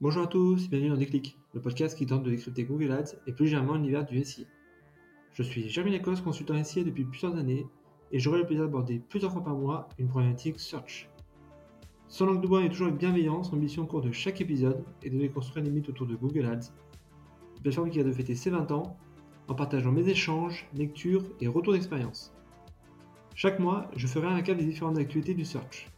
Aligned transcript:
Bonjour 0.00 0.22
à 0.22 0.26
tous, 0.28 0.70
bienvenue 0.70 0.90
dans 0.90 0.96
Déclic, 0.96 1.36
le 1.54 1.60
podcast 1.60 1.98
qui 1.98 2.06
tente 2.06 2.22
de 2.22 2.30
décrypter 2.30 2.62
Google 2.62 2.92
Ads 2.92 3.16
et 3.26 3.32
plus 3.32 3.48
généralement 3.48 3.74
l'univers 3.74 4.06
du 4.06 4.22
SI. 4.22 4.46
Je 5.32 5.42
suis 5.42 5.68
Jeremy 5.68 5.90
Lacoste, 5.90 6.22
consultant 6.22 6.62
SI 6.62 6.84
depuis 6.84 7.04
plusieurs 7.04 7.34
années 7.34 7.66
et 8.12 8.20
j'aurai 8.20 8.38
le 8.38 8.46
plaisir 8.46 8.64
d'aborder 8.64 9.00
plusieurs 9.00 9.32
fois 9.32 9.42
par 9.42 9.56
mois 9.56 9.88
une 9.98 10.06
problématique 10.06 10.60
search. 10.60 11.10
Sans 12.06 12.26
langue 12.26 12.40
de 12.40 12.46
bois 12.46 12.62
et 12.62 12.68
toujours 12.68 12.86
avec 12.86 13.00
bienveillance, 13.00 13.50
l'ambition 13.50 13.82
au 13.82 13.86
cours 13.86 14.00
de 14.00 14.12
chaque 14.12 14.40
épisode 14.40 14.84
est 15.02 15.10
de 15.10 15.18
déconstruire 15.18 15.64
les 15.64 15.72
mythes 15.72 15.88
autour 15.88 16.06
de 16.06 16.14
Google 16.14 16.46
Ads, 16.46 16.70
une 17.56 17.62
plateforme 17.62 17.90
qui 17.90 17.98
a 17.98 18.04
de 18.04 18.12
fêter 18.12 18.36
ses 18.36 18.50
20 18.50 18.70
ans 18.70 18.96
en 19.48 19.54
partageant 19.56 19.90
mes 19.90 20.08
échanges, 20.08 20.68
lectures 20.74 21.24
et 21.40 21.48
retours 21.48 21.72
d'expérience. 21.72 22.32
Chaque 23.34 23.58
mois, 23.58 23.90
je 23.96 24.06
ferai 24.06 24.28
un 24.28 24.42
cas 24.42 24.54
des 24.54 24.64
différentes 24.64 24.98
activités 24.98 25.34
du 25.34 25.44
search. 25.44 25.90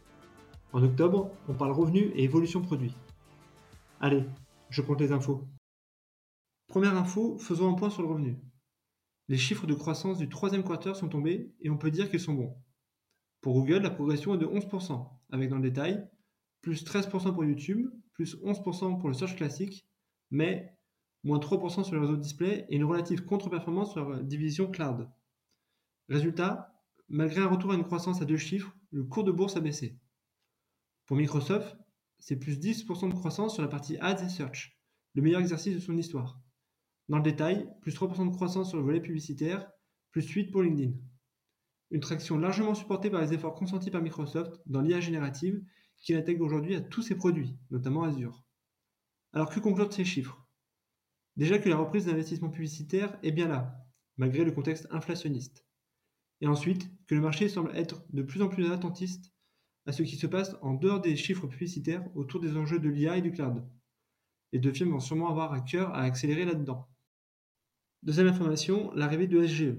En 0.73 0.81
octobre, 0.81 1.29
on 1.47 1.53
parle 1.53 1.73
revenus 1.73 2.11
et 2.15 2.23
évolution 2.23 2.63
produit. 2.63 2.95
Allez, 4.03 4.25
je 4.71 4.81
compte 4.81 4.99
les 4.99 5.11
infos. 5.11 5.47
Première 6.65 6.97
info, 6.97 7.37
faisons 7.37 7.69
un 7.69 7.75
point 7.75 7.91
sur 7.91 8.01
le 8.01 8.07
revenu. 8.07 8.35
Les 9.27 9.37
chiffres 9.37 9.67
de 9.67 9.75
croissance 9.75 10.17
du 10.17 10.27
troisième 10.27 10.63
quarter 10.63 10.95
sont 10.95 11.07
tombés 11.07 11.53
et 11.59 11.69
on 11.69 11.77
peut 11.77 11.91
dire 11.91 12.09
qu'ils 12.09 12.19
sont 12.19 12.33
bons. 12.33 12.57
Pour 13.41 13.53
Google, 13.53 13.83
la 13.83 13.91
progression 13.91 14.33
est 14.33 14.39
de 14.39 14.47
11%, 14.47 15.07
avec 15.29 15.49
dans 15.51 15.57
le 15.57 15.61
détail, 15.61 16.09
plus 16.61 16.83
13% 16.83 17.31
pour 17.31 17.45
YouTube, 17.45 17.91
plus 18.13 18.37
11% 18.37 18.99
pour 18.99 19.07
le 19.07 19.13
search 19.13 19.35
classique, 19.35 19.85
mais 20.31 20.75
moins 21.23 21.37
3% 21.37 21.83
sur 21.83 21.93
les 21.93 22.01
réseaux 22.01 22.17
display 22.17 22.65
et 22.69 22.77
une 22.77 22.85
relative 22.85 23.23
contre-performance 23.23 23.91
sur 23.91 24.09
la 24.09 24.23
division 24.23 24.71
cloud. 24.71 25.11
Résultat, 26.09 26.73
malgré 27.07 27.41
un 27.41 27.47
retour 27.47 27.71
à 27.71 27.75
une 27.75 27.83
croissance 27.83 28.19
à 28.23 28.25
deux 28.25 28.37
chiffres, 28.37 28.75
le 28.89 29.03
cours 29.03 29.25
de 29.25 29.31
bourse 29.31 29.57
a 29.57 29.61
baissé. 29.61 29.99
Pour 31.05 31.17
Microsoft, 31.17 31.77
c'est 32.21 32.37
plus 32.37 32.59
10% 32.59 33.09
de 33.09 33.13
croissance 33.13 33.55
sur 33.55 33.63
la 33.63 33.67
partie 33.67 33.97
Ads 33.97 34.23
et 34.23 34.29
Search, 34.29 34.79
le 35.15 35.21
meilleur 35.21 35.41
exercice 35.41 35.75
de 35.75 35.79
son 35.79 35.97
histoire. 35.97 36.39
Dans 37.09 37.17
le 37.17 37.23
détail, 37.23 37.67
plus 37.81 37.93
3% 37.93 38.29
de 38.29 38.33
croissance 38.33 38.69
sur 38.69 38.77
le 38.77 38.83
volet 38.83 39.01
publicitaire, 39.01 39.69
plus 40.11 40.29
8 40.29 40.51
pour 40.51 40.61
LinkedIn. 40.61 40.93
Une 41.89 41.99
traction 41.99 42.37
largement 42.37 42.75
supportée 42.75 43.09
par 43.09 43.21
les 43.21 43.33
efforts 43.33 43.55
consentis 43.55 43.91
par 43.91 44.01
Microsoft 44.01 44.61
dans 44.65 44.81
l'IA 44.81 45.01
générative 45.01 45.61
qui 45.97 46.13
l'intègre 46.13 46.45
aujourd'hui 46.45 46.75
à 46.75 46.81
tous 46.81 47.01
ses 47.01 47.15
produits, 47.15 47.57
notamment 47.69 48.03
Azure. 48.03 48.45
Alors 49.33 49.49
que 49.49 49.59
conclure 49.59 49.89
de 49.89 49.93
ces 49.93 50.05
chiffres? 50.05 50.47
Déjà 51.35 51.59
que 51.59 51.69
la 51.69 51.77
reprise 51.77 52.05
d'investissement 52.05 52.49
publicitaire 52.49 53.17
est 53.23 53.31
bien 53.31 53.47
là, 53.47 53.83
malgré 54.17 54.45
le 54.45 54.51
contexte 54.51 54.87
inflationniste. 54.91 55.65
Et 56.39 56.47
ensuite, 56.47 56.89
que 57.07 57.15
le 57.15 57.21
marché 57.21 57.49
semble 57.49 57.75
être 57.75 58.05
de 58.11 58.23
plus 58.23 58.41
en 58.41 58.47
plus 58.47 58.71
attentiste 58.71 59.31
à 59.85 59.91
ce 59.91 60.03
qui 60.03 60.15
se 60.15 60.27
passe 60.27 60.55
en 60.61 60.73
dehors 60.73 61.01
des 61.01 61.15
chiffres 61.15 61.47
publicitaires 61.47 62.05
autour 62.15 62.39
des 62.39 62.55
enjeux 62.55 62.79
de 62.79 62.89
l'IA 62.89 63.17
et 63.17 63.21
du 63.21 63.31
cloud. 63.31 63.63
Les 64.51 64.59
deux 64.59 64.73
firmes 64.73 64.91
vont 64.91 64.99
sûrement 64.99 65.29
avoir 65.29 65.53
à 65.53 65.61
cœur 65.61 65.93
à 65.93 66.01
accélérer 66.01 66.45
là-dedans. 66.45 66.87
Deuxième 68.03 68.27
information, 68.27 68.91
l'arrivée 68.93 69.27
de 69.27 69.45
SGE. 69.45 69.75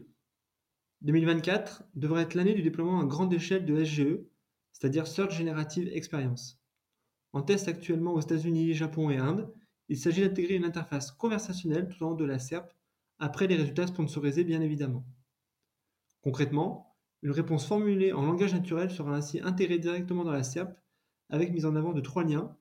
2024 1.03 1.85
devrait 1.95 2.23
être 2.23 2.35
l'année 2.35 2.55
du 2.55 2.63
déploiement 2.63 3.01
à 3.01 3.05
grande 3.05 3.33
échelle 3.35 3.67
de 3.67 3.85
SGE, 3.85 4.21
c'est-à-dire 4.73 5.07
Search 5.07 5.37
Generative 5.37 5.89
Experience. 5.93 6.61
En 7.33 7.43
test 7.43 7.69
actuellement 7.69 8.15
aux 8.15 8.21
États-Unis, 8.21 8.75
Japon 8.75 9.11
et 9.11 9.17
Inde, 9.17 9.53
il 9.89 9.99
s'agit 9.99 10.21
d'intégrer 10.21 10.55
une 10.55 10.65
interface 10.65 11.11
conversationnelle 11.11 11.89
tout 11.89 12.05
en 12.05 12.11
haut 12.11 12.17
de 12.17 12.25
la 12.25 12.39
SERP, 12.39 12.73
après 13.19 13.47
les 13.47 13.57
résultats 13.57 13.87
sponsorisés 13.87 14.45
bien 14.45 14.61
évidemment. 14.61 15.05
Concrètement, 16.23 16.92
une 17.23 17.31
réponse 17.31 17.67
formulée 17.67 18.13
en 18.13 18.27
langage 18.27 18.55
naturel 18.55 18.91
sera 18.91 19.15
ainsi 19.15 19.41
intégrée 19.41 19.79
directement 19.79 20.25
dans 20.25 20.33
la 20.33 20.43
SERP 20.43 20.77
avec 21.31 21.53
mise 21.53 21.67
en 21.67 21.77
avant 21.77 21.93
de 21.93 22.01
trois 22.01 22.25
liens, 22.25 22.57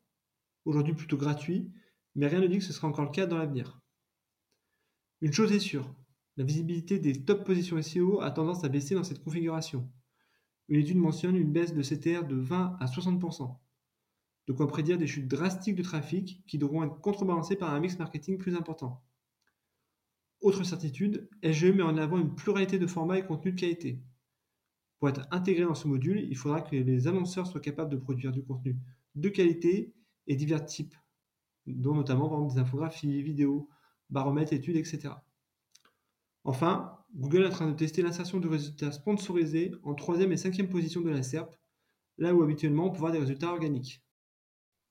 aujourd'hui 0.66 0.94
plutôt 0.94 1.18
gratuits, 1.18 1.72
mais 2.16 2.28
rien 2.28 2.40
ne 2.40 2.48
dit 2.48 2.60
que 2.60 2.64
ce 2.64 2.74
sera 2.74 2.88
encore 2.88 3.06
le 3.06 3.12
cas 3.12 3.26
dans 3.26 3.38
l'avenir. 3.38 3.82
Une 5.22 5.34
chose 5.34 5.52
est 5.52 5.60
sûre, 5.60 5.94
la 6.38 6.46
visibilité 6.46 7.00
des 7.00 7.26
top 7.26 7.46
positions 7.46 7.82
SEO 7.82 8.22
a 8.22 8.32
tendance 8.32 8.64
à 8.64 8.70
baisser 8.70 8.96
dans 8.96 9.04
cette 9.04 9.24
configuration. 9.24 9.92
Une 10.70 10.80
étude 10.80 10.98
mentionne 10.98 11.36
une 11.36 11.52
baisse 11.52 11.74
de 11.74 11.82
CTR 11.82 12.26
de 12.26 12.36
20 12.36 12.78
à 12.80 12.86
60%. 12.86 13.58
De 14.48 14.54
quoi 14.54 14.68
prédire 14.68 14.98
des 14.98 15.08
chutes 15.08 15.28
drastiques 15.28 15.76
de 15.76 15.84
trafic 15.84 16.44
qui 16.48 16.58
devront 16.58 16.84
être 16.84 17.02
contrebalancées 17.02 17.58
par 17.58 17.74
un 17.74 17.80
mix 17.80 18.00
marketing 18.00 18.38
plus 18.38 18.56
important. 18.56 19.04
Autre 20.40 20.64
certitude, 20.64 21.30
SGE 21.44 21.66
met 21.66 21.84
en 21.84 21.98
avant 21.98 22.18
une 22.18 22.34
pluralité 22.34 22.80
de 22.80 22.88
formats 22.88 23.20
et 23.20 23.26
contenus 23.26 23.54
de 23.54 23.60
qualité. 23.60 24.02
Pour 25.02 25.10
être 25.10 25.28
intégré 25.32 25.64
dans 25.64 25.74
ce 25.74 25.88
module, 25.88 26.20
il 26.30 26.38
faudra 26.38 26.62
que 26.62 26.76
les 26.76 27.08
annonceurs 27.08 27.48
soient 27.48 27.60
capables 27.60 27.90
de 27.90 27.98
produire 27.98 28.32
du 28.32 28.44
contenu 28.44 28.78
de 29.16 29.30
qualité 29.30 29.96
et 30.28 30.36
divers 30.36 30.64
types, 30.64 30.94
dont 31.66 31.96
notamment 31.96 32.30
par 32.30 32.46
des 32.46 32.60
infographies, 32.60 33.24
vidéos, 33.24 33.68
baromètres, 34.12 34.54
études, 34.54 34.76
etc. 34.76 35.16
Enfin, 36.44 37.00
Google 37.16 37.42
est 37.42 37.48
en 37.48 37.50
train 37.50 37.68
de 37.72 37.76
tester 37.76 38.04
l'insertion 38.04 38.40
de 38.40 38.48
résultats 38.48 38.92
sponsorisés 38.92 39.72
en 39.82 39.96
troisième 39.96 40.34
et 40.34 40.38
cinquième 40.38 40.70
position 40.70 41.02
de 41.02 41.10
la 41.10 41.24
SERP, 41.24 41.56
là 42.20 42.36
où 42.36 42.44
habituellement 42.44 42.86
on 42.86 42.92
peut 42.92 43.00
voir 43.00 43.12
des 43.12 43.18
résultats 43.18 43.52
organiques. 43.52 44.04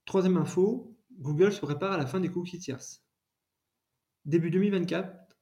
Troisième 0.07 0.39
info, 0.39 0.93
Google 1.21 1.53
se 1.53 1.61
prépare 1.61 1.93
à 1.93 1.99
la 1.99 2.07
fin 2.07 2.19
des 2.19 2.31
cookies 2.31 2.59
tierces. 2.59 3.05
Début 4.25 4.51
2024, 4.51 5.37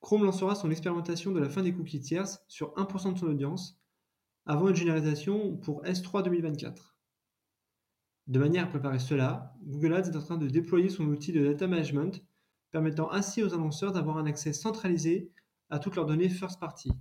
Chrome 0.00 0.24
lancera 0.24 0.54
son 0.54 0.70
expérimentation 0.70 1.32
de 1.32 1.40
la 1.40 1.50
fin 1.50 1.62
des 1.62 1.74
cookies 1.74 2.00
tierces 2.00 2.42
sur 2.48 2.72
1% 2.76 3.12
de 3.12 3.18
son 3.18 3.26
audience 3.26 3.76
avant 4.46 4.68
une 4.68 4.76
généralisation 4.76 5.56
pour 5.56 5.82
S3 5.84 6.22
2024. 6.24 6.96
De 8.26 8.38
manière 8.38 8.64
à 8.64 8.68
préparer 8.68 8.98
cela, 8.98 9.54
Google 9.62 9.94
Ads 9.94 10.10
est 10.10 10.16
en 10.16 10.22
train 10.22 10.36
de 10.36 10.48
déployer 10.48 10.88
son 10.88 11.04
outil 11.06 11.32
de 11.32 11.44
data 11.44 11.66
management, 11.66 12.24
permettant 12.70 13.10
ainsi 13.12 13.42
aux 13.42 13.54
annonceurs 13.54 13.92
d'avoir 13.92 14.18
un 14.18 14.26
accès 14.26 14.52
centralisé 14.52 15.32
à 15.68 15.78
toutes 15.78 15.96
leurs 15.96 16.06
données 16.06 16.28
first 16.28 16.60
party. 16.60 16.92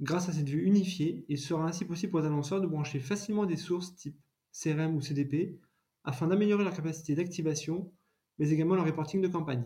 Grâce 0.00 0.28
à 0.28 0.32
cette 0.32 0.48
vue 0.48 0.64
unifiée, 0.64 1.24
il 1.28 1.38
sera 1.38 1.64
ainsi 1.64 1.84
possible 1.84 2.18
les 2.18 2.26
annonceurs 2.26 2.60
de 2.60 2.66
brancher 2.66 3.00
facilement 3.00 3.46
des 3.46 3.56
sources 3.56 3.94
type 3.94 4.18
CRM 4.52 4.94
ou 4.94 5.00
CDP 5.00 5.58
afin 6.04 6.26
d'améliorer 6.26 6.64
leur 6.64 6.74
capacité 6.74 7.14
d'activation, 7.14 7.90
mais 8.38 8.50
également 8.50 8.74
leur 8.74 8.84
reporting 8.84 9.22
de 9.22 9.28
campagne. 9.28 9.64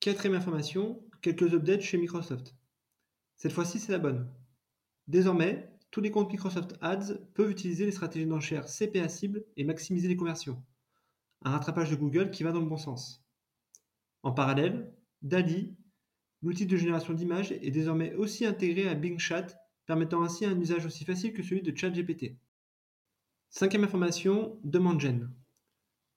Quatrième 0.00 0.36
information, 0.36 1.02
quelques 1.20 1.52
updates 1.52 1.82
chez 1.82 1.98
Microsoft. 1.98 2.56
Cette 3.36 3.52
fois-ci, 3.52 3.78
c'est 3.78 3.92
la 3.92 3.98
bonne. 3.98 4.32
Désormais, 5.08 5.70
tous 5.90 6.02
les 6.02 6.10
comptes 6.10 6.30
Microsoft 6.30 6.76
Ads 6.82 7.14
peuvent 7.32 7.50
utiliser 7.50 7.86
les 7.86 7.92
stratégies 7.92 8.26
d'enchères 8.26 8.66
CPA 8.66 9.08
cible 9.08 9.42
et 9.56 9.64
maximiser 9.64 10.06
les 10.06 10.16
conversions. 10.16 10.62
Un 11.42 11.50
rattrapage 11.50 11.90
de 11.90 11.96
Google 11.96 12.30
qui 12.30 12.42
va 12.42 12.52
dans 12.52 12.60
le 12.60 12.66
bon 12.66 12.76
sens. 12.76 13.24
En 14.22 14.32
parallèle, 14.32 14.92
DALI, 15.22 15.74
l'outil 16.42 16.66
de 16.66 16.76
génération 16.76 17.14
d'images, 17.14 17.52
est 17.52 17.70
désormais 17.70 18.14
aussi 18.16 18.44
intégré 18.44 18.86
à 18.86 18.94
Bing 18.94 19.18
Chat, 19.18 19.56
permettant 19.86 20.22
ainsi 20.22 20.44
un 20.44 20.60
usage 20.60 20.84
aussi 20.84 21.06
facile 21.06 21.32
que 21.32 21.42
celui 21.42 21.62
de 21.62 21.74
ChatGPT. 21.74 22.36
Cinquième 23.48 23.84
information, 23.84 24.60
demande 24.62 25.00
gen. 25.00 25.32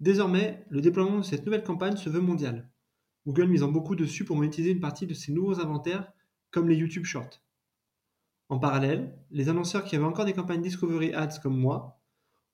Désormais, 0.01 0.65
le 0.69 0.81
déploiement 0.81 1.19
de 1.19 1.23
cette 1.23 1.45
nouvelle 1.45 1.63
campagne 1.63 1.95
se 1.95 2.09
veut 2.09 2.19
mondial. 2.19 2.69
Google 3.25 3.47
misant 3.47 3.71
beaucoup 3.71 3.95
dessus 3.95 4.25
pour 4.25 4.35
monétiser 4.35 4.71
une 4.71 4.81
partie 4.81 5.07
de 5.07 5.13
ses 5.13 5.31
nouveaux 5.31 5.61
inventaires, 5.61 6.11
comme 6.49 6.67
les 6.67 6.75
YouTube 6.75 7.05
Shorts. 7.05 7.41
En 8.51 8.59
parallèle, 8.59 9.17
les 9.29 9.47
annonceurs 9.47 9.85
qui 9.85 9.95
avaient 9.95 10.03
encore 10.03 10.25
des 10.25 10.33
campagnes 10.33 10.61
Discovery 10.61 11.13
Ads 11.13 11.39
comme 11.41 11.57
moi 11.57 12.01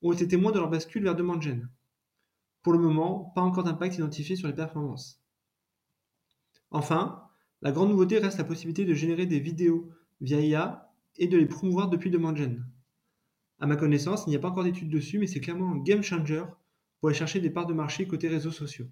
ont 0.00 0.12
été 0.12 0.28
témoins 0.28 0.52
de 0.52 0.60
leur 0.60 0.70
bascule 0.70 1.02
vers 1.02 1.16
demande 1.16 1.42
gen. 1.42 1.68
Pour 2.62 2.72
le 2.72 2.78
moment, 2.78 3.32
pas 3.34 3.40
encore 3.40 3.64
d'impact 3.64 3.96
identifié 3.96 4.36
sur 4.36 4.46
les 4.46 4.54
performances. 4.54 5.20
Enfin, 6.70 7.28
la 7.62 7.72
grande 7.72 7.88
nouveauté 7.88 8.20
reste 8.20 8.38
la 8.38 8.44
possibilité 8.44 8.84
de 8.84 8.94
générer 8.94 9.26
des 9.26 9.40
vidéos 9.40 9.90
via 10.20 10.40
IA 10.40 10.88
et 11.16 11.26
de 11.26 11.36
les 11.36 11.46
promouvoir 11.46 11.90
depuis 11.90 12.12
demande 12.12 12.36
gen. 12.36 12.64
À 13.58 13.66
ma 13.66 13.74
connaissance, 13.74 14.22
il 14.28 14.30
n'y 14.30 14.36
a 14.36 14.38
pas 14.38 14.50
encore 14.50 14.62
d'études 14.62 14.90
dessus, 14.90 15.18
mais 15.18 15.26
c'est 15.26 15.40
clairement 15.40 15.72
un 15.72 15.78
game 15.78 16.04
changer 16.04 16.44
pour 17.00 17.08
aller 17.08 17.18
chercher 17.18 17.40
des 17.40 17.50
parts 17.50 17.66
de 17.66 17.74
marché 17.74 18.06
côté 18.06 18.28
réseaux 18.28 18.52
sociaux. 18.52 18.86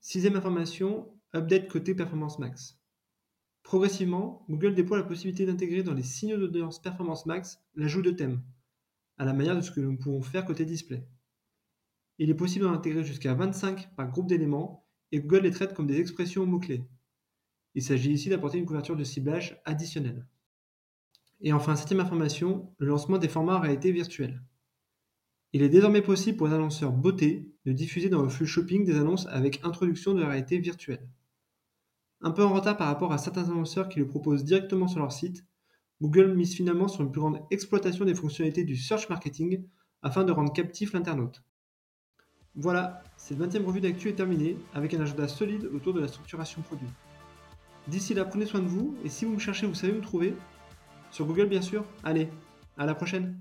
Sixième 0.00 0.34
information, 0.34 1.14
update 1.32 1.68
côté 1.68 1.94
Performance 1.94 2.40
Max. 2.40 2.79
Progressivement, 3.62 4.44
Google 4.48 4.74
déploie 4.74 4.98
la 4.98 5.04
possibilité 5.04 5.46
d'intégrer 5.46 5.82
dans 5.82 5.94
les 5.94 6.02
signaux 6.02 6.38
d'audience 6.38 6.80
Performance 6.80 7.26
Max 7.26 7.60
l'ajout 7.74 8.02
de 8.02 8.10
thèmes, 8.10 8.42
à 9.18 9.24
la 9.24 9.32
manière 9.32 9.56
de 9.56 9.60
ce 9.60 9.70
que 9.70 9.80
nous 9.80 9.96
pouvons 9.96 10.22
faire 10.22 10.44
côté 10.44 10.64
display. 10.64 11.06
Il 12.18 12.30
est 12.30 12.34
possible 12.34 12.64
d'en 12.64 12.72
intégrer 12.72 13.04
jusqu'à 13.04 13.34
25 13.34 13.94
par 13.94 14.10
groupe 14.10 14.26
d'éléments 14.26 14.86
et 15.12 15.20
Google 15.20 15.44
les 15.44 15.50
traite 15.50 15.74
comme 15.74 15.86
des 15.86 16.00
expressions 16.00 16.46
mots-clés. 16.46 16.84
Il 17.74 17.82
s'agit 17.82 18.12
ici 18.12 18.28
d'apporter 18.28 18.58
une 18.58 18.66
couverture 18.66 18.96
de 18.96 19.04
ciblage 19.04 19.60
additionnelle. 19.64 20.26
Et 21.40 21.52
enfin, 21.52 21.76
septième 21.76 22.00
information, 22.00 22.74
le 22.78 22.88
lancement 22.88 23.18
des 23.18 23.28
formats 23.28 23.56
en 23.56 23.60
réalité 23.60 23.92
virtuelle. 23.92 24.42
Il 25.52 25.62
est 25.62 25.68
désormais 25.68 26.02
possible 26.02 26.36
pour 26.36 26.48
les 26.48 26.54
annonceurs 26.54 26.92
beauté 26.92 27.50
de 27.64 27.72
diffuser 27.72 28.08
dans 28.08 28.22
le 28.22 28.28
flux 28.28 28.46
shopping 28.46 28.84
des 28.84 28.96
annonces 28.96 29.26
avec 29.28 29.64
introduction 29.64 30.14
de 30.14 30.20
la 30.20 30.28
réalité 30.28 30.58
virtuelle. 30.58 31.08
Un 32.22 32.32
peu 32.32 32.44
en 32.44 32.52
retard 32.52 32.76
par 32.76 32.88
rapport 32.88 33.12
à 33.12 33.18
certains 33.18 33.44
annonceurs 33.44 33.88
qui 33.88 33.98
le 33.98 34.06
proposent 34.06 34.44
directement 34.44 34.88
sur 34.88 35.00
leur 35.00 35.12
site, 35.12 35.46
Google 36.02 36.34
mise 36.34 36.54
finalement 36.54 36.88
sur 36.88 37.02
une 37.02 37.10
plus 37.10 37.20
grande 37.20 37.40
exploitation 37.50 38.04
des 38.04 38.14
fonctionnalités 38.14 38.64
du 38.64 38.76
search 38.76 39.08
marketing 39.08 39.64
afin 40.02 40.24
de 40.24 40.32
rendre 40.32 40.52
captif 40.52 40.92
l'internaute. 40.92 41.42
Voilà, 42.54 43.02
cette 43.16 43.38
20e 43.38 43.64
revue 43.64 43.80
d'actu 43.80 44.08
est 44.08 44.14
terminée 44.14 44.56
avec 44.74 44.92
un 44.92 45.00
agenda 45.00 45.28
solide 45.28 45.66
autour 45.72 45.94
de 45.94 46.00
la 46.00 46.08
structuration 46.08 46.62
produit. 46.62 46.88
D'ici 47.88 48.12
là, 48.12 48.24
prenez 48.24 48.44
soin 48.44 48.60
de 48.60 48.66
vous 48.66 48.96
et 49.04 49.08
si 49.08 49.24
vous 49.24 49.32
me 49.32 49.38
cherchez, 49.38 49.66
vous 49.66 49.74
savez 49.74 49.92
me 49.92 50.00
trouver. 50.00 50.34
Sur 51.10 51.26
Google 51.26 51.48
bien 51.48 51.62
sûr. 51.62 51.84
Allez, 52.04 52.28
à 52.76 52.86
la 52.86 52.94
prochaine 52.94 53.40